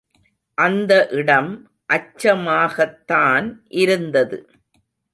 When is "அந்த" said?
0.57-1.07